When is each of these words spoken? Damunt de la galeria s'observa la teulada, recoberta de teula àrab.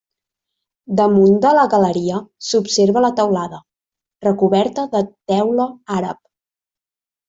Damunt 0.99 1.35
de 1.43 1.51
la 1.57 1.65
galeria 1.73 2.23
s'observa 2.47 3.05
la 3.07 3.13
teulada, 3.21 3.63
recoberta 4.31 4.91
de 4.99 5.07
teula 5.35 5.73
àrab. 6.03 6.25